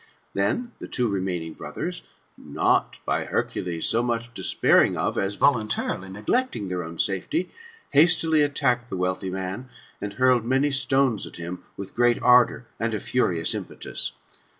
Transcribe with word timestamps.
Then 0.33 0.71
the 0.79 0.87
two 0.87 1.07
remaining 1.07 1.53
brothers, 1.53 2.01
not, 2.35 2.97
by 3.05 3.25
Hercules, 3.25 3.85
so 3.85 4.01
much 4.01 4.33
despairii^ 4.33 4.97
of, 4.97 5.15
as 5.15 5.35
voluntarily 5.35 6.09
neglecting, 6.09 6.69
their 6.69 6.83
own 6.83 6.97
safety, 6.97 7.51
hastily 7.91 8.41
attacked 8.41 8.89
the 8.89 8.97
wealthy 8.97 9.29
man, 9.29 9.69
and 10.01 10.13
hurled 10.13 10.43
many 10.43 10.71
stones 10.71 11.27
at 11.27 11.35
him, 11.35 11.63
with 11.77 11.93
great 11.93 12.19
ardour, 12.23 12.65
and 12.79 12.95
a 12.95 12.99
furious 12.99 13.53
impetus. 13.53 14.13